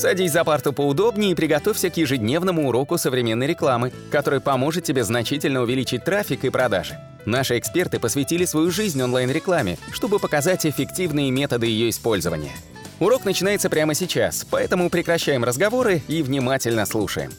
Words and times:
Садись 0.00 0.32
за 0.32 0.44
парту 0.44 0.72
поудобнее 0.72 1.32
и 1.32 1.34
приготовься 1.34 1.90
к 1.90 1.96
ежедневному 1.98 2.66
уроку 2.66 2.96
современной 2.96 3.46
рекламы, 3.46 3.92
который 4.10 4.40
поможет 4.40 4.82
тебе 4.82 5.04
значительно 5.04 5.60
увеличить 5.60 6.04
трафик 6.04 6.42
и 6.46 6.48
продажи. 6.48 6.98
Наши 7.26 7.58
эксперты 7.58 8.00
посвятили 8.00 8.46
свою 8.46 8.70
жизнь 8.70 9.02
онлайн-рекламе, 9.02 9.76
чтобы 9.92 10.18
показать 10.18 10.64
эффективные 10.64 11.30
методы 11.30 11.66
ее 11.66 11.90
использования. 11.90 12.52
Урок 12.98 13.26
начинается 13.26 13.68
прямо 13.68 13.92
сейчас, 13.92 14.46
поэтому 14.50 14.88
прекращаем 14.88 15.44
разговоры 15.44 16.00
и 16.08 16.22
внимательно 16.22 16.86
слушаем. 16.86 17.30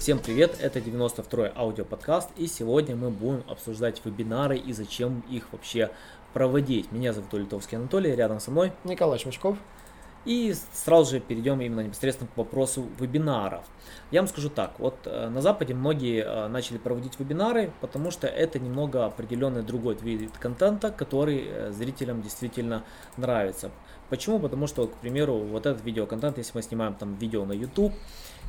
Всем 0.00 0.18
привет, 0.18 0.56
это 0.60 0.80
92-й 0.80 1.52
аудиоподкаст, 1.54 2.30
и 2.36 2.48
сегодня 2.48 2.96
мы 2.96 3.10
будем 3.10 3.44
обсуждать 3.48 4.04
вебинары 4.04 4.56
и 4.56 4.72
зачем 4.72 5.22
их 5.30 5.52
вообще 5.52 5.90
проводить. 6.32 6.90
Меня 6.90 7.12
зовут 7.12 7.32
Литовский 7.34 7.78
Анатолий, 7.78 8.16
рядом 8.16 8.40
со 8.40 8.50
мной 8.50 8.72
Николай 8.82 9.20
Шмачков. 9.20 9.56
И 10.26 10.54
сразу 10.72 11.12
же 11.12 11.20
перейдем 11.20 11.60
именно 11.60 11.82
непосредственно 11.82 12.28
к 12.28 12.36
вопросу 12.36 12.86
вебинаров. 12.98 13.64
Я 14.10 14.20
вам 14.20 14.28
скажу 14.28 14.50
так, 14.50 14.78
вот 14.78 14.96
э, 15.04 15.28
на 15.28 15.40
Западе 15.40 15.72
многие 15.72 16.24
э, 16.24 16.48
начали 16.48 16.78
проводить 16.78 17.18
вебинары, 17.20 17.72
потому 17.80 18.10
что 18.10 18.26
это 18.26 18.58
немного 18.58 19.06
определенный 19.06 19.62
другой 19.62 19.94
вид 19.94 20.36
контента, 20.38 20.90
который 20.90 21.44
э, 21.46 21.70
зрителям 21.70 22.22
действительно 22.22 22.82
нравится. 23.16 23.70
Почему? 24.10 24.40
Потому 24.40 24.66
что, 24.66 24.88
к 24.88 24.94
примеру, 24.94 25.38
вот 25.38 25.64
этот 25.64 25.84
видеоконтент, 25.84 26.38
если 26.38 26.52
мы 26.54 26.62
снимаем 26.62 26.94
там 26.94 27.14
видео 27.14 27.44
на 27.44 27.52
YouTube, 27.52 27.92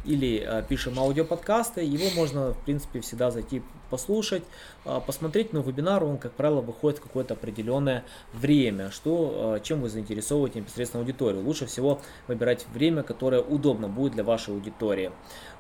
или 0.08 0.44
э, 0.44 0.64
пишем 0.68 0.98
аудиоподкасты, 1.00 1.84
его 1.84 2.06
можно, 2.16 2.54
в 2.54 2.58
принципе, 2.64 3.02
всегда 3.02 3.30
зайти 3.30 3.62
послушать, 3.90 4.44
э, 4.86 5.00
посмотреть, 5.06 5.54
но 5.54 5.62
вебинар, 5.62 6.04
он, 6.04 6.18
как 6.18 6.32
правило, 6.32 6.62
выходит 6.62 7.00
в 7.00 7.04
какое-то 7.04 7.34
определенное 7.34 8.04
время, 8.34 8.90
что, 8.90 9.58
э, 9.58 9.64
чем 9.64 9.82
вы 9.82 9.90
заинтересовываете 9.90 10.60
непосредственно 10.60 11.02
аудиторию. 11.02 11.44
Лучше 11.44 11.66
всего 11.66 12.00
выбирать 12.28 12.66
время, 12.74 13.04
которое 13.04 13.42
удобно 13.42 13.88
будет 13.88 14.14
для 14.14 14.24
вашей 14.24 14.54
аудитории. 14.54 15.12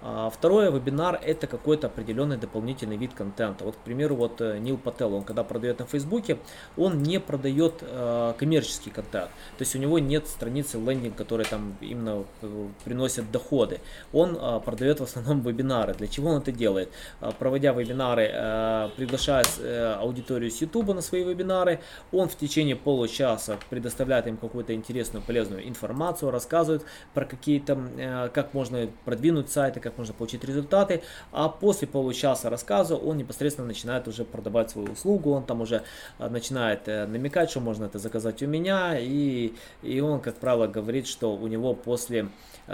А, 0.01 0.29
второе, 0.29 0.69
вебинар 0.69 1.19
это 1.23 1.47
какой-то 1.47 1.87
определенный 1.87 2.37
дополнительный 2.37 2.97
вид 2.97 3.13
контента. 3.13 3.65
Вот, 3.65 3.75
к 3.75 3.79
примеру, 3.79 4.15
вот 4.15 4.41
э, 4.41 4.59
Нил 4.59 4.77
Пател, 4.77 5.13
он 5.13 5.23
когда 5.23 5.43
продает 5.43 5.79
на 5.79 5.85
Фейсбуке, 5.85 6.37
он 6.77 7.01
не 7.01 7.19
продает 7.19 7.75
э, 7.81 8.33
коммерческий 8.37 8.91
контент. 8.91 9.29
То 9.57 9.61
есть 9.61 9.75
у 9.75 9.79
него 9.79 9.97
нет 9.97 10.27
страницы 10.27 10.77
лендинг, 10.77 11.15
которые 11.15 11.47
там 11.47 11.75
именно 11.81 12.25
э, 12.41 12.67
приносят 12.85 13.31
доходы. 13.31 13.79
Он 14.13 14.36
э, 14.39 14.59
продает 14.63 14.99
в 14.99 15.03
основном 15.03 15.41
вебинары. 15.41 15.93
Для 15.93 16.07
чего 16.07 16.29
он 16.29 16.41
это 16.41 16.51
делает? 16.51 16.89
Э, 17.21 17.31
проводя 17.37 17.73
вебинары, 17.73 18.29
э, 18.33 18.89
приглашает 18.95 19.47
э, 19.59 19.95
аудиторию 19.99 20.51
с 20.51 20.61
YouTube 20.61 20.93
на 20.93 21.01
свои 21.01 21.23
вебинары. 21.23 21.79
Он 22.11 22.27
в 22.27 22.35
течение 22.35 22.75
получаса 22.75 23.57
предоставляет 23.69 24.27
им 24.27 24.37
какую-то 24.37 24.73
интересную, 24.73 25.23
полезную 25.23 25.67
информацию, 25.67 26.31
рассказывает 26.31 26.83
про 27.13 27.25
какие-то, 27.25 27.77
э, 27.97 28.29
как 28.33 28.53
можно 28.53 28.87
продвинуть 29.05 29.49
сайты, 29.49 29.79
как 29.79 29.97
можно 29.97 30.13
получить 30.13 30.43
результаты, 30.43 31.01
а 31.31 31.49
после 31.49 31.87
получаса 31.87 32.49
рассказа 32.49 32.95
он 32.95 33.17
непосредственно 33.17 33.67
начинает 33.67 34.07
уже 34.07 34.23
продавать 34.23 34.71
свою 34.71 34.91
услугу, 34.91 35.31
он 35.31 35.43
там 35.43 35.61
уже 35.61 35.83
начинает 36.19 36.87
э, 36.87 37.05
намекать, 37.05 37.49
что 37.49 37.59
можно 37.59 37.85
это 37.85 37.99
заказать 37.99 38.41
у 38.43 38.47
меня, 38.47 38.97
и, 38.99 39.53
и 39.81 39.99
он, 39.99 40.19
как 40.19 40.35
правило, 40.35 40.67
говорит, 40.67 41.07
что 41.07 41.35
у 41.35 41.47
него 41.47 41.73
после 41.73 42.29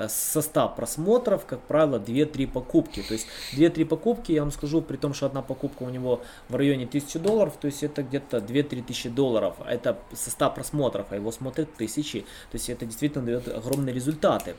со 0.08 0.42
100 0.42 0.74
просмотров, 0.76 1.46
как 1.54 1.62
правило, 1.68 2.00
2-3 2.00 2.48
покупки. 2.48 3.04
То 3.08 3.14
есть 3.14 3.28
2-3 3.54 3.86
покупки, 3.86 4.32
я 4.32 4.42
вам 4.42 4.52
скажу, 4.52 4.82
при 4.82 4.98
том, 4.98 5.14
что 5.14 5.28
одна 5.28 5.42
покупка 5.42 5.84
у 5.84 5.90
него 5.90 6.22
в 6.50 6.56
районе 6.56 6.86
1000 6.86 7.20
долларов, 7.20 7.54
то 7.60 7.68
есть 7.68 7.84
это 7.84 8.02
где-то 8.02 8.38
2-3 8.38 8.84
тысячи 8.84 9.10
долларов. 9.10 9.56
Это 9.68 10.00
со 10.14 10.32
100 10.32 10.50
просмотров, 10.52 11.08
а 11.12 11.16
его 11.16 11.32
смотрят 11.32 11.74
тысячи. 11.76 12.22
То 12.22 12.56
есть 12.56 12.70
это 12.70 12.86
действительно 12.86 13.26
дает 13.26 13.48
огромные 13.48 13.94
результаты. 13.94 14.56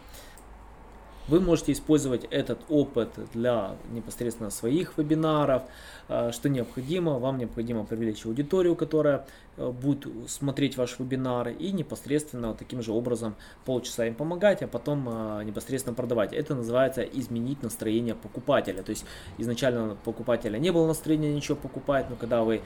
Вы 1.28 1.40
можете 1.40 1.72
использовать 1.72 2.24
этот 2.30 2.60
опыт 2.68 3.10
для 3.32 3.76
непосредственно 3.92 4.50
своих 4.50 4.98
вебинаров, 4.98 5.62
Э, 6.08 6.30
что 6.32 6.48
необходимо. 6.48 7.18
Вам 7.18 7.38
необходимо 7.38 7.84
привлечь 7.84 8.26
аудиторию, 8.26 8.76
которая 8.76 9.26
э, 9.56 9.70
будет 9.70 10.06
смотреть 10.28 10.76
ваш 10.76 10.98
вебинар 10.98 11.48
и 11.48 11.72
непосредственно 11.72 12.54
таким 12.54 12.82
же 12.82 12.92
образом 12.92 13.34
полчаса 13.64 14.06
им 14.06 14.14
помогать, 14.14 14.62
а 14.62 14.66
потом 14.66 15.08
э, 15.08 15.44
непосредственно 15.44 15.94
продавать. 15.94 16.32
Это 16.32 16.54
называется 16.54 17.02
изменить 17.02 17.62
настроение 17.62 18.14
покупателя. 18.14 18.82
То 18.82 18.90
есть 18.90 19.04
изначально 19.38 19.96
покупателя 20.04 20.58
не 20.58 20.70
было 20.70 20.86
настроения 20.86 21.34
ничего 21.34 21.56
покупать, 21.56 22.10
но 22.10 22.16
когда 22.16 22.42
вы 22.42 22.62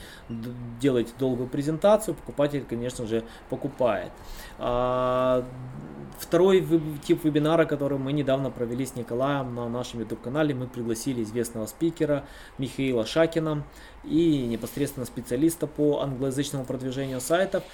делаете 0.81 1.13
долгую 1.19 1.49
презентацию, 1.49 2.15
покупатель, 2.15 2.65
конечно 2.69 3.07
же, 3.07 3.23
покупает. 3.51 4.11
А, 4.59 5.45
второй 6.19 6.67
тип 7.07 7.25
вебинара, 7.25 7.65
который 7.65 7.99
мы 7.99 8.13
недавно 8.13 8.48
провели 8.51 8.85
с 8.85 8.97
Николаем 8.97 9.55
на 9.55 9.69
нашем 9.69 10.01
YouTube 10.01 10.21
канале, 10.21 10.55
мы 10.55 10.67
пригласили 10.67 11.23
известного 11.23 11.67
спикера 11.67 12.25
Михаила 12.59 13.07
Шаки 13.07 13.29
Шакином 13.39 13.65
и 14.05 14.47
непосредственно 14.47 15.07
специалиста 15.07 15.67
по 15.67 16.01
англоязычному 16.01 16.65
продвижению 16.65 17.21
сайтов. 17.21 17.65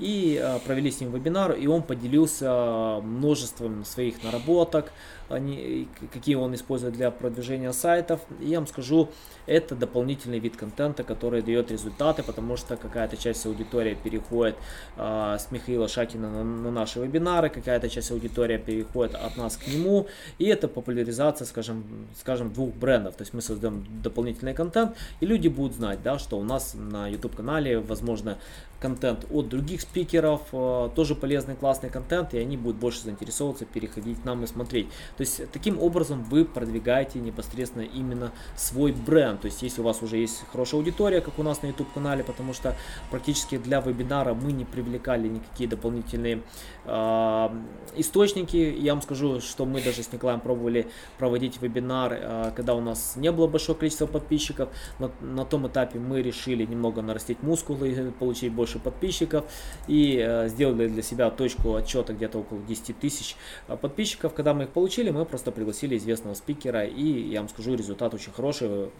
И 0.00 0.40
э, 0.42 0.58
провели 0.66 0.90
с 0.90 1.00
ним 1.00 1.12
вебинар, 1.12 1.52
и 1.52 1.68
он 1.68 1.82
поделился 1.82 3.00
множеством 3.00 3.84
своих 3.84 4.24
наработок, 4.24 4.90
они, 5.28 5.88
какие 6.12 6.34
он 6.34 6.52
использует 6.54 6.94
для 6.94 7.12
продвижения 7.12 7.72
сайтов. 7.72 8.20
И 8.40 8.46
я 8.46 8.58
вам 8.58 8.66
скажу, 8.66 9.08
это 9.46 9.76
дополнительный 9.76 10.40
вид 10.40 10.56
контента, 10.56 11.04
который 11.04 11.42
дает 11.42 11.70
результаты, 11.70 12.24
потому 12.24 12.56
что 12.56 12.76
какая-то 12.76 13.16
часть 13.16 13.46
аудитории 13.46 13.94
переходит 13.94 14.56
с 14.96 15.46
Михаила 15.50 15.88
Шакина 15.88 16.30
на, 16.30 16.44
на 16.44 16.70
наши 16.70 17.00
вебинары, 17.00 17.48
какая-то 17.48 17.88
часть 17.88 18.10
аудитории 18.10 18.58
переходит 18.58 19.14
от 19.14 19.36
нас 19.36 19.56
к 19.56 19.66
нему. 19.68 20.08
И 20.38 20.46
это 20.46 20.66
популяризация, 20.66 21.46
скажем, 21.46 21.84
скажем 22.18 22.52
двух 22.52 22.74
брендов. 22.74 23.14
То 23.14 23.22
есть 23.22 23.32
мы 23.32 23.40
создаем 23.42 23.86
дополнительный 24.02 24.54
контент, 24.54 24.96
и 25.20 25.26
люди 25.26 25.48
будут 25.48 25.73
знать, 25.74 26.02
да, 26.02 26.18
что 26.18 26.38
у 26.38 26.42
нас 26.42 26.74
на 26.74 27.08
YouTube 27.08 27.36
канале, 27.36 27.78
возможно, 27.78 28.38
контент 28.84 29.24
от 29.30 29.48
других 29.48 29.80
спикеров, 29.80 30.42
э, 30.52 30.90
тоже 30.94 31.14
полезный, 31.14 31.56
классный 31.56 31.88
контент, 31.88 32.34
и 32.34 32.38
они 32.38 32.58
будут 32.58 32.76
больше 32.76 33.00
заинтересовываться, 33.00 33.64
переходить 33.64 34.20
к 34.20 34.24
нам 34.26 34.44
и 34.44 34.46
смотреть. 34.46 34.88
То 35.16 35.22
есть 35.22 35.50
таким 35.52 35.80
образом 35.80 36.22
вы 36.24 36.44
продвигаете 36.44 37.18
непосредственно 37.18 37.84
именно 37.84 38.30
свой 38.56 38.92
бренд. 38.92 39.40
То 39.40 39.46
есть 39.46 39.62
если 39.62 39.80
у 39.80 39.84
вас 39.84 40.02
уже 40.02 40.18
есть 40.18 40.44
хорошая 40.52 40.80
аудитория, 40.80 41.22
как 41.22 41.38
у 41.38 41.42
нас 41.42 41.62
на 41.62 41.68
YouTube 41.68 41.94
канале, 41.94 42.22
потому 42.24 42.52
что 42.52 42.76
практически 43.10 43.56
для 43.56 43.80
вебинара 43.80 44.34
мы 44.34 44.52
не 44.52 44.66
привлекали 44.66 45.28
никакие 45.28 45.66
дополнительные 45.66 46.42
э, 46.84 47.48
источники. 47.96 48.56
Я 48.56 48.92
вам 48.92 49.02
скажу, 49.02 49.40
что 49.40 49.64
мы 49.64 49.80
даже 49.80 50.02
с 50.02 50.12
Николаем 50.12 50.40
пробовали 50.40 50.88
проводить 51.16 51.62
вебинар, 51.62 52.12
э, 52.12 52.52
когда 52.54 52.74
у 52.74 52.82
нас 52.82 53.16
не 53.16 53.32
было 53.32 53.46
большого 53.46 53.78
количества 53.78 54.06
подписчиков. 54.06 54.68
На, 54.98 55.10
на 55.22 55.46
том 55.46 55.66
этапе 55.68 55.98
мы 55.98 56.20
решили 56.20 56.66
немного 56.66 57.00
нарастить 57.00 57.42
мускулы 57.42 57.88
и 57.88 58.10
получить 58.10 58.52
больше 58.52 58.73
больше 58.74 58.78
подписчиков 58.78 59.44
и 59.88 60.22
э, 60.24 60.48
сделали 60.48 60.88
для 60.88 61.02
себя 61.02 61.30
точку 61.30 61.74
отчета 61.74 62.12
где-то 62.12 62.38
около 62.38 62.60
10 62.60 62.98
тысяч 62.98 63.36
э, 63.68 63.76
подписчиков. 63.76 64.34
Когда 64.34 64.54
мы 64.54 64.64
их 64.64 64.70
получили, 64.70 65.10
мы 65.10 65.24
просто 65.24 65.52
пригласили 65.52 65.96
известного 65.96 66.34
спикера 66.34 66.84
и 66.84 67.30
я 67.30 67.40
вам 67.40 67.48
скажу, 67.48 67.74
результат 67.74 68.14
очень 68.14 68.32
хороший 68.32 68.90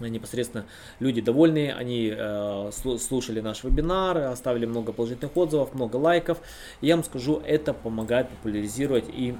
непосредственно 0.00 0.66
люди 1.00 1.22
довольные, 1.22 1.72
они 1.72 2.12
э, 2.14 2.70
слушали 2.98 3.40
наш 3.40 3.64
вебинар, 3.64 4.18
оставили 4.18 4.66
много 4.66 4.92
положительных 4.92 5.34
отзывов, 5.36 5.74
много 5.74 5.96
лайков. 5.96 6.38
я 6.82 6.96
вам 6.96 7.04
скажу, 7.04 7.40
это 7.46 7.72
помогает 7.72 8.28
популяризировать 8.28 9.06
и 9.08 9.34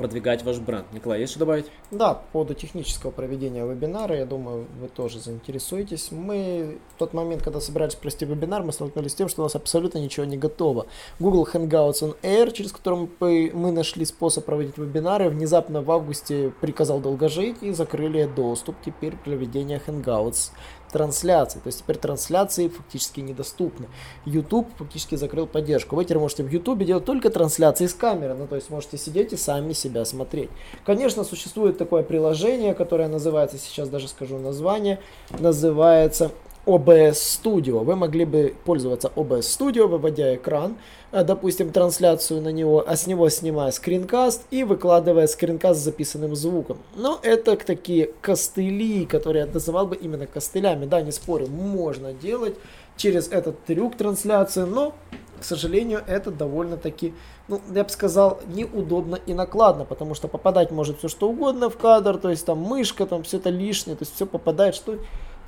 продвигать 0.00 0.42
ваш 0.42 0.58
бренд. 0.58 0.86
Николай, 0.92 1.20
есть 1.20 1.32
что 1.32 1.40
добавить? 1.40 1.66
Да, 1.90 2.14
по 2.14 2.24
поводу 2.32 2.54
технического 2.54 3.10
проведения 3.10 3.64
вебинара, 3.64 4.16
я 4.16 4.26
думаю, 4.26 4.66
вы 4.80 4.88
тоже 4.88 5.20
заинтересуетесь. 5.20 6.10
Мы 6.10 6.78
в 6.94 6.98
тот 6.98 7.12
момент, 7.12 7.42
когда 7.42 7.60
собирались 7.60 7.94
провести 7.94 8.24
вебинар, 8.24 8.62
мы 8.62 8.72
столкнулись 8.72 9.12
с 9.12 9.14
тем, 9.14 9.28
что 9.28 9.42
у 9.42 9.44
нас 9.44 9.54
абсолютно 9.54 9.98
ничего 9.98 10.24
не 10.24 10.36
готово. 10.36 10.86
Google 11.18 11.46
Hangouts 11.52 12.02
on 12.02 12.16
Air, 12.22 12.52
через 12.52 12.72
который 12.72 13.08
мы 13.52 13.72
нашли 13.72 14.04
способ 14.04 14.44
проводить 14.44 14.78
вебинары, 14.78 15.28
внезапно 15.28 15.82
в 15.82 15.90
августе 15.90 16.52
приказал 16.60 17.00
долго 17.00 17.28
жить 17.28 17.58
и 17.62 17.72
закрыли 17.72 18.24
доступ 18.24 18.76
теперь 18.84 19.16
проведения 19.16 19.80
Hangouts 19.86 20.50
трансляции. 20.90 21.58
То 21.58 21.68
есть 21.68 21.80
теперь 21.80 21.96
трансляции 21.96 22.68
фактически 22.68 23.20
недоступны. 23.20 23.86
YouTube 24.24 24.68
фактически 24.78 25.14
закрыл 25.14 25.46
поддержку. 25.46 25.96
Вы 25.96 26.04
теперь 26.04 26.18
можете 26.18 26.42
в 26.42 26.50
YouTube 26.50 26.84
делать 26.84 27.04
только 27.04 27.30
трансляции 27.30 27.86
с 27.86 27.94
камеры. 27.94 28.34
Ну, 28.34 28.46
то 28.46 28.56
есть 28.56 28.70
можете 28.70 28.98
сидеть 28.98 29.32
и 29.32 29.36
сами 29.36 29.72
себя 29.72 30.04
смотреть. 30.04 30.50
Конечно, 30.84 31.24
существует 31.24 31.78
такое 31.78 32.02
приложение, 32.02 32.74
которое 32.74 33.08
называется, 33.08 33.58
сейчас 33.58 33.88
даже 33.88 34.08
скажу 34.08 34.38
название, 34.38 34.98
называется 35.38 36.30
OBS 36.66 37.12
Studio. 37.12 37.82
Вы 37.84 37.96
могли 37.96 38.24
бы 38.24 38.54
пользоваться 38.64 39.10
OBS 39.16 39.40
Studio, 39.40 39.86
выводя 39.86 40.34
экран, 40.34 40.76
э, 41.12 41.24
допустим, 41.24 41.70
трансляцию 41.70 42.42
на 42.42 42.50
него, 42.50 42.84
а 42.86 42.96
с 42.96 43.06
него 43.06 43.28
снимая 43.28 43.70
скринкаст 43.70 44.42
и 44.50 44.64
выкладывая 44.64 45.26
скринкаст 45.26 45.80
с 45.80 45.84
записанным 45.84 46.36
звуком. 46.36 46.78
Но 46.94 47.18
это 47.22 47.56
такие 47.56 48.10
костыли, 48.20 49.06
которые 49.06 49.46
я 49.46 49.52
называл 49.52 49.86
бы 49.86 49.96
именно 49.96 50.26
костылями. 50.26 50.84
Да, 50.84 51.00
не 51.00 51.12
спорю, 51.12 51.46
можно 51.48 52.12
делать 52.12 52.56
через 52.96 53.28
этот 53.28 53.64
трюк 53.64 53.96
трансляции, 53.96 54.62
но 54.62 54.94
к 55.40 55.44
сожалению, 55.44 56.02
это 56.06 56.30
довольно-таки, 56.30 57.14
ну, 57.48 57.62
я 57.74 57.82
бы 57.82 57.88
сказал, 57.88 58.40
неудобно 58.46 59.16
и 59.26 59.32
накладно, 59.32 59.86
потому 59.86 60.14
что 60.14 60.28
попадать 60.28 60.70
может 60.70 60.98
все 60.98 61.08
что 61.08 61.30
угодно 61.30 61.70
в 61.70 61.78
кадр, 61.78 62.18
то 62.18 62.28
есть 62.28 62.44
там 62.44 62.58
мышка, 62.58 63.06
там 63.06 63.22
все 63.22 63.38
это 63.38 63.48
лишнее, 63.48 63.96
то 63.96 64.02
есть 64.02 64.14
все 64.14 64.26
попадает, 64.26 64.74
что 64.74 64.98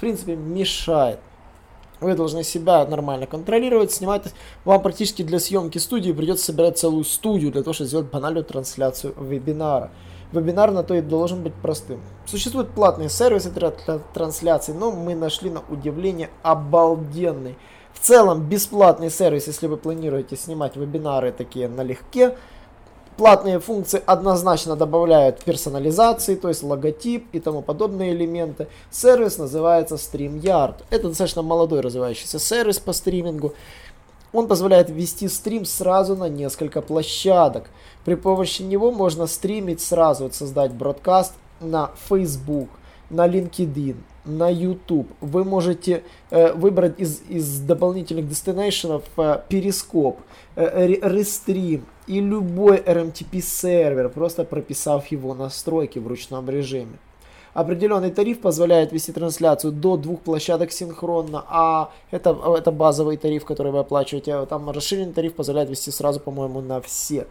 принципе 0.02 0.34
мешает. 0.34 1.20
Вы 2.00 2.16
должны 2.16 2.42
себя 2.42 2.84
нормально 2.84 3.28
контролировать, 3.28 3.92
снимать. 3.92 4.24
Вам 4.64 4.82
практически 4.82 5.22
для 5.22 5.38
съемки 5.38 5.78
студии 5.78 6.10
придется 6.10 6.46
собирать 6.46 6.76
целую 6.76 7.04
студию 7.04 7.52
для 7.52 7.62
того, 7.62 7.72
чтобы 7.72 7.86
сделать 7.86 8.10
банальную 8.10 8.42
трансляцию 8.42 9.14
вебинара. 9.16 9.92
Вебинар 10.32 10.72
на 10.72 10.82
то 10.82 10.94
и 10.94 11.02
должен 11.02 11.44
быть 11.44 11.54
простым. 11.54 12.00
Существуют 12.26 12.70
платные 12.70 13.08
сервисы 13.08 13.50
для 13.50 13.70
трансляции, 13.70 14.72
но 14.72 14.90
мы 14.90 15.14
нашли 15.14 15.50
на 15.50 15.62
удивление 15.68 16.30
обалденный. 16.42 17.56
В 17.92 18.00
целом 18.00 18.48
бесплатный 18.48 19.08
сервис, 19.08 19.46
если 19.46 19.68
вы 19.68 19.76
планируете 19.76 20.34
снимать 20.34 20.74
вебинары 20.74 21.30
такие 21.30 21.68
налегке, 21.68 22.36
Платные 23.16 23.60
функции 23.60 24.02
однозначно 24.06 24.74
добавляют 24.74 25.44
персонализации, 25.44 26.34
то 26.34 26.48
есть 26.48 26.62
логотип 26.62 27.26
и 27.32 27.40
тому 27.40 27.60
подобные 27.60 28.12
элементы. 28.12 28.68
Сервис 28.90 29.36
называется 29.36 29.96
StreamYard. 29.96 30.76
Это 30.88 31.08
достаточно 31.08 31.42
молодой 31.42 31.80
развивающийся 31.80 32.38
сервис 32.38 32.78
по 32.78 32.94
стримингу. 32.94 33.52
Он 34.32 34.48
позволяет 34.48 34.88
ввести 34.88 35.28
стрим 35.28 35.66
сразу 35.66 36.16
на 36.16 36.30
несколько 36.30 36.80
площадок. 36.80 37.68
При 38.06 38.14
помощи 38.14 38.62
него 38.62 38.90
можно 38.90 39.26
стримить 39.26 39.82
сразу, 39.82 40.24
вот 40.24 40.34
создать 40.34 40.72
бродкаст 40.72 41.34
на 41.60 41.90
Facebook, 42.08 42.70
на 43.10 43.28
LinkedIn, 43.28 43.96
на 44.24 44.48
YouTube. 44.48 45.08
Вы 45.20 45.44
можете 45.44 46.02
э, 46.30 46.54
выбрать 46.54 46.98
из, 46.98 47.20
из 47.28 47.60
дополнительных 47.60 48.26
дестинейшенов 48.26 49.04
э, 49.18 49.40
Перископ, 49.48 50.20
э, 50.56 50.86
Restream 50.94 51.82
и 52.06 52.20
любой 52.20 52.78
RMTP 52.78 53.40
сервер, 53.40 54.08
просто 54.08 54.44
прописав 54.44 55.06
его 55.08 55.34
настройки 55.34 55.98
в 55.98 56.06
ручном 56.06 56.48
режиме. 56.48 56.98
Определенный 57.54 58.10
тариф 58.10 58.40
позволяет 58.40 58.92
вести 58.92 59.12
трансляцию 59.12 59.72
до 59.72 59.98
двух 59.98 60.20
площадок 60.20 60.72
синхронно, 60.72 61.44
а 61.48 61.90
это, 62.10 62.36
это 62.56 62.72
базовый 62.72 63.18
тариф, 63.18 63.44
который 63.44 63.72
вы 63.72 63.80
оплачиваете. 63.80 64.34
А 64.34 64.46
там 64.46 64.70
расширенный 64.70 65.12
тариф 65.12 65.34
позволяет 65.34 65.68
вести 65.68 65.90
сразу, 65.90 66.18
по-моему, 66.18 66.62
на 66.62 66.80
все. 66.80 67.26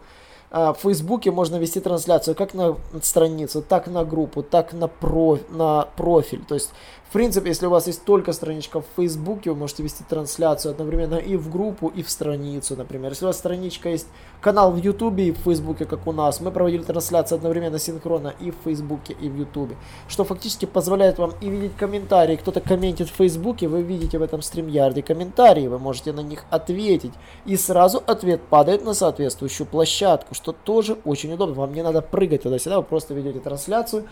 А, 0.52 0.74
в 0.74 0.78
Фейсбуке 0.78 1.32
можно 1.32 1.56
вести 1.56 1.80
трансляцию 1.80 2.36
как 2.36 2.54
на 2.54 2.76
страницу, 3.02 3.62
так 3.62 3.88
на 3.88 4.04
группу, 4.04 4.44
так 4.44 4.72
на, 4.72 4.86
про, 4.86 5.38
на 5.50 5.88
профиль. 5.96 6.44
То 6.44 6.54
есть 6.54 6.70
в 7.12 7.14
принципе, 7.14 7.50
если 7.50 7.66
у 7.66 7.70
вас 7.70 7.86
есть 7.88 8.06
только 8.06 8.32
страничка 8.32 8.80
в 8.80 8.86
Фейсбуке, 8.96 9.50
вы 9.50 9.56
можете 9.56 9.82
вести 9.82 10.02
трансляцию 10.02 10.72
одновременно 10.72 11.16
и 11.16 11.36
в 11.36 11.50
группу, 11.50 11.88
и 11.88 12.02
в 12.02 12.08
страницу, 12.08 12.74
например. 12.74 13.10
Если 13.10 13.26
у 13.26 13.28
вас 13.28 13.36
страничка 13.36 13.90
есть, 13.90 14.06
канал 14.40 14.72
в 14.72 14.78
Ютубе 14.78 15.26
и 15.26 15.32
в 15.32 15.36
Фейсбуке, 15.40 15.84
как 15.84 16.06
у 16.06 16.12
нас, 16.12 16.40
мы 16.40 16.50
проводили 16.50 16.82
трансляцию 16.82 17.36
одновременно 17.36 17.78
синхронно 17.78 18.32
и 18.40 18.50
в 18.50 18.54
Фейсбуке, 18.64 19.14
и 19.20 19.28
в 19.28 19.36
Ютубе, 19.36 19.76
что 20.08 20.24
фактически 20.24 20.64
позволяет 20.64 21.18
вам 21.18 21.34
и 21.42 21.50
видеть 21.50 21.76
комментарии. 21.76 22.36
Кто-то 22.36 22.62
комментит 22.62 23.10
в 23.10 23.14
Фейсбуке, 23.16 23.68
вы 23.68 23.82
видите 23.82 24.16
в 24.16 24.22
этом 24.22 24.40
стримярде 24.40 25.02
комментарии, 25.02 25.66
вы 25.66 25.78
можете 25.78 26.14
на 26.14 26.20
них 26.20 26.46
ответить. 26.48 27.12
И 27.44 27.58
сразу 27.58 28.02
ответ 28.06 28.40
падает 28.40 28.86
на 28.86 28.94
соответствующую 28.94 29.66
площадку, 29.66 30.34
что 30.34 30.52
тоже 30.52 30.96
очень 31.04 31.34
удобно. 31.34 31.56
Вам 31.56 31.74
не 31.74 31.82
надо 31.82 32.00
прыгать 32.00 32.44
туда-сюда, 32.44 32.78
вы 32.78 32.84
просто 32.84 33.12
ведете 33.12 33.40
трансляцию, 33.40 34.08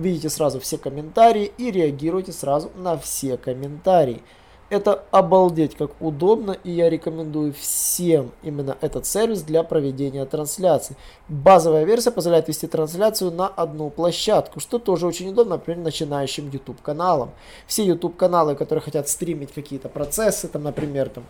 видите 0.00 0.30
сразу 0.30 0.60
все 0.60 0.78
комментарии 0.78 1.52
и 1.58 1.70
реагируете 1.70 2.32
сразу 2.32 2.70
на 2.76 2.96
все 2.98 3.36
комментарии. 3.36 4.22
Это 4.70 5.02
обалдеть 5.10 5.74
как 5.74 5.90
удобно, 6.00 6.52
и 6.62 6.70
я 6.70 6.88
рекомендую 6.88 7.52
всем 7.52 8.30
именно 8.44 8.78
этот 8.80 9.04
сервис 9.04 9.42
для 9.42 9.64
проведения 9.64 10.24
трансляции. 10.26 10.96
Базовая 11.28 11.82
версия 11.82 12.12
позволяет 12.12 12.46
вести 12.46 12.68
трансляцию 12.68 13.32
на 13.32 13.48
одну 13.48 13.90
площадку, 13.90 14.60
что 14.60 14.78
тоже 14.78 15.08
очень 15.08 15.30
удобно, 15.30 15.56
например, 15.56 15.82
начинающим 15.82 16.50
YouTube 16.50 16.80
каналам. 16.82 17.32
Все 17.66 17.84
YouTube 17.84 18.16
каналы, 18.16 18.54
которые 18.54 18.80
хотят 18.80 19.08
стримить 19.08 19.52
какие-то 19.52 19.88
процессы, 19.88 20.46
там, 20.46 20.62
например, 20.62 21.08
там, 21.08 21.24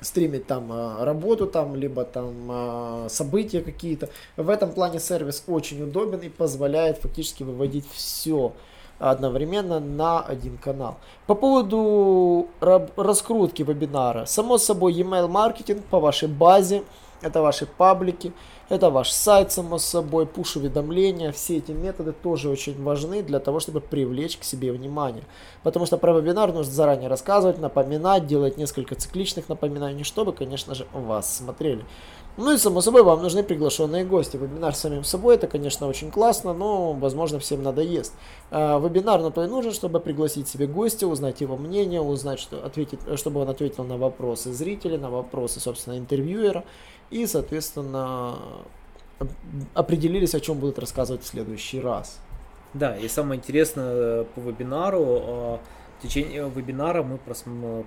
стримить 0.00 0.46
там 0.46 0.70
а, 0.70 1.04
работу 1.04 1.46
там, 1.46 1.76
либо 1.76 2.04
там 2.04 2.34
а, 2.50 3.06
события 3.08 3.60
какие-то. 3.60 4.08
В 4.36 4.48
этом 4.48 4.72
плане 4.72 5.00
сервис 5.00 5.44
очень 5.46 5.82
удобен 5.82 6.20
и 6.20 6.28
позволяет 6.28 6.98
фактически 6.98 7.42
выводить 7.42 7.86
все 7.92 8.52
одновременно 8.98 9.78
на 9.78 10.20
один 10.20 10.56
канал. 10.56 10.96
По 11.26 11.34
поводу 11.34 12.48
раскрутки 12.60 13.62
вебинара. 13.62 14.24
Само 14.26 14.58
собой, 14.58 14.94
email 14.94 15.28
маркетинг 15.28 15.84
по 15.84 16.00
вашей 16.00 16.28
базе, 16.28 16.82
это 17.22 17.42
ваши 17.42 17.66
паблики, 17.66 18.32
это 18.68 18.90
ваш 18.90 19.10
сайт, 19.10 19.52
само 19.52 19.78
собой, 19.78 20.26
пуш-уведомления. 20.26 21.30
Все 21.30 21.58
эти 21.58 21.70
методы 21.70 22.12
тоже 22.12 22.48
очень 22.48 22.82
важны 22.82 23.22
для 23.22 23.38
того, 23.38 23.60
чтобы 23.60 23.80
привлечь 23.80 24.36
к 24.38 24.44
себе 24.44 24.72
внимание. 24.72 25.24
Потому 25.62 25.86
что 25.86 25.98
про 25.98 26.12
вебинар 26.12 26.52
нужно 26.52 26.72
заранее 26.72 27.08
рассказывать, 27.08 27.58
напоминать, 27.58 28.26
делать 28.26 28.56
несколько 28.56 28.96
цикличных 28.96 29.48
напоминаний, 29.48 30.02
чтобы, 30.02 30.32
конечно 30.32 30.74
же, 30.74 30.86
вас 30.92 31.36
смотрели. 31.36 31.84
Ну 32.38 32.52
и, 32.52 32.58
само 32.58 32.82
собой, 32.82 33.02
вам 33.02 33.22
нужны 33.22 33.42
приглашенные 33.42 34.04
гости. 34.04 34.36
Вебинар 34.36 34.74
самим 34.74 35.04
собой, 35.04 35.36
это, 35.36 35.46
конечно, 35.46 35.86
очень 35.86 36.10
классно, 36.10 36.52
но, 36.52 36.92
возможно, 36.92 37.38
всем 37.38 37.62
надоест. 37.62 38.12
А, 38.50 38.78
вебинар 38.78 39.22
на 39.22 39.30
то 39.30 39.42
и 39.42 39.48
нужен, 39.48 39.72
чтобы 39.72 40.00
пригласить 40.00 40.46
себе 40.46 40.66
гостя, 40.66 41.06
узнать 41.06 41.40
его 41.40 41.56
мнение, 41.56 42.02
узнать, 42.02 42.38
что 42.38 42.62
ответить, 42.62 43.00
чтобы 43.14 43.40
он 43.40 43.48
ответил 43.48 43.84
на 43.84 43.96
вопросы 43.96 44.52
зрителя, 44.52 44.98
на 44.98 45.08
вопросы, 45.08 45.60
собственно, 45.60 45.96
интервьюера 45.96 46.64
и, 47.10 47.26
соответственно, 47.26 48.36
определились, 49.74 50.34
о 50.34 50.40
чем 50.40 50.58
будут 50.58 50.78
рассказывать 50.78 51.22
в 51.22 51.26
следующий 51.26 51.80
раз. 51.80 52.18
Да, 52.74 52.96
и 52.96 53.08
самое 53.08 53.38
интересное 53.38 53.92
э, 53.92 54.24
по 54.34 54.40
вебинару, 54.40 55.04
э, 55.04 55.58
в 55.98 56.02
течение 56.02 56.48
вебинара 56.48 57.02
мы 57.02 57.18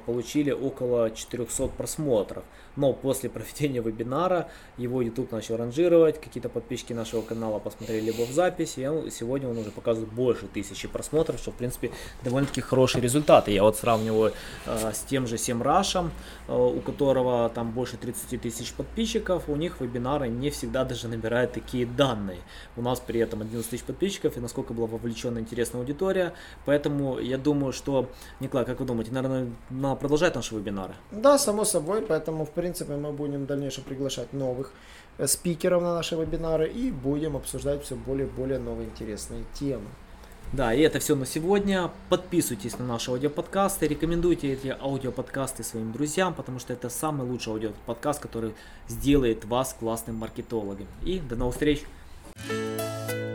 получили 0.06 0.51
около 0.51 1.11
400 1.11 1.67
просмотров 1.67 2.44
но 2.79 2.94
после 2.94 3.29
проведения 3.29 3.81
вебинара 3.81 4.47
его 4.77 5.01
YouTube 5.01 5.31
начал 5.31 5.57
ранжировать, 5.57 6.19
какие-то 6.19 6.47
подписчики 6.50 6.94
нашего 6.94 7.21
канала 7.21 7.59
посмотрели 7.59 8.07
его 8.07 8.25
в 8.25 8.31
записи, 8.31 8.79
и 8.79 9.09
сегодня 9.09 9.50
он 9.50 9.57
уже 9.57 9.71
показывает 9.71 10.11
больше 10.11 10.47
тысячи 10.47 10.88
просмотров, 10.88 11.39
что 11.39 11.51
в 11.51 11.56
принципе 11.56 11.91
довольно-таки 12.23 12.61
хорошие 12.61 13.01
результаты. 13.01 13.51
Я 13.51 13.63
вот 13.63 13.75
сравниваю 13.77 14.33
э, 14.65 14.91
с 14.94 15.00
тем 15.00 15.27
же 15.27 15.38
Семрашем, 15.38 16.12
э, 16.47 16.55
у 16.55 16.79
которого 16.79 17.50
там 17.50 17.71
больше 17.71 17.97
30 17.97 18.41
тысяч 18.41 18.73
подписчиков, 18.73 19.50
у 19.50 19.55
них 19.57 19.81
вебинары 19.81 20.29
не 20.29 20.50
всегда 20.50 20.85
даже 20.85 21.09
набирают 21.09 21.51
такие 21.51 21.85
данные. 21.85 22.39
У 22.77 22.81
нас 22.81 23.01
при 23.01 23.19
этом 23.19 23.41
11 23.41 23.69
тысяч 23.69 23.84
подписчиков, 23.84 24.38
и 24.38 24.39
насколько 24.39 24.74
была 24.74 24.88
вовлечена 24.88 25.39
интересная 25.39 25.81
аудитория, 25.81 26.34
поэтому 26.65 27.19
я 27.19 27.38
думаю, 27.38 27.74
что, 27.74 27.99
Николай, 28.39 28.65
как 28.65 28.79
вы 28.79 28.86
думаете, 28.86 29.12
наверное, 29.12 29.48
надо 29.70 29.96
продолжать 29.96 30.36
наши 30.36 30.56
вебинары? 30.56 30.94
Да, 31.12 31.38
само 31.38 31.65
собой, 31.65 32.01
поэтому 32.01 32.46
в 32.46 32.51
принципе, 32.51 32.96
мы 32.96 33.12
будем 33.12 33.44
в 33.44 33.46
дальнейшем 33.48 33.84
приглашать 33.84 34.34
новых 34.34 34.72
э, 35.18 35.27
спикеров 35.27 35.82
на 35.82 35.96
наши 35.96 36.15
вебинары 36.15 36.70
и 36.70 36.91
будем 36.91 37.36
обсуждать 37.36 37.84
все 37.84 37.96
более 37.96 38.27
и 38.27 38.29
более 38.29 38.60
новые 38.60 38.88
интересные 38.88 39.44
темы. 39.53 39.86
Да, 40.51 40.74
и 40.74 40.82
это 40.82 41.00
все 41.00 41.15
на 41.15 41.27
сегодня. 41.27 41.91
Подписывайтесь 42.10 42.79
на 42.79 42.86
наши 42.86 43.12
аудиоподкасты, 43.12 43.88
рекомендуйте 43.88 44.51
эти 44.51 44.75
аудиоподкасты 44.79 45.63
своим 45.63 45.91
друзьям, 45.91 46.34
потому 46.34 46.58
что 46.58 46.74
это 46.74 46.89
самый 46.89 47.27
лучший 47.27 47.53
аудиоподкаст, 47.53 48.20
который 48.20 48.56
сделает 48.88 49.46
вас 49.46 49.75
классным 49.79 50.15
маркетологом. 50.15 50.88
И 51.03 51.20
до 51.20 51.36
новых 51.36 51.53
встреч! 51.53 51.84